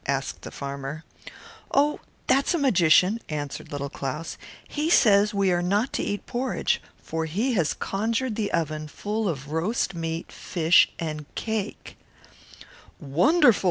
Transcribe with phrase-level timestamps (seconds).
[0.07, 1.03] asked the farmer.
[1.71, 2.89] "Oh, it is a conjuror,"
[3.51, 4.35] said Little Claus;
[4.65, 9.29] "and he says we need not eat porridge, for he has conjured the oven full
[9.29, 11.75] of roast meat, fish, and pie."
[12.99, 13.59] "Wonderful!"